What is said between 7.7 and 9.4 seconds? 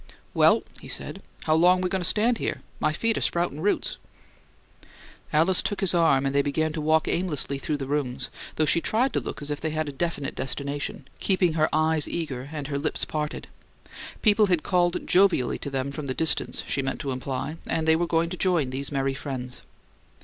the rooms, though she tried to